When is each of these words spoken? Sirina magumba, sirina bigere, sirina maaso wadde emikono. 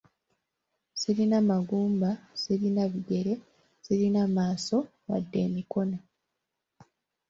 Sirina 0.99 1.37
magumba, 1.51 2.09
sirina 2.41 2.83
bigere, 2.91 3.33
sirina 3.85 4.21
maaso 4.35 4.77
wadde 5.09 5.37
emikono. 5.47 5.97